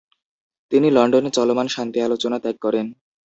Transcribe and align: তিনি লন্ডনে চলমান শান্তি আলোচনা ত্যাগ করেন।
তিনি 0.71 0.87
লন্ডনে 0.91 1.29
চলমান 1.37 1.67
শান্তি 1.67 1.97
আলোচনা 2.01 2.37
ত্যাগ 2.39 2.55
করেন। 2.61 2.85